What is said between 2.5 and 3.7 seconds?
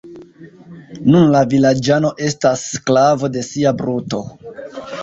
sklavo de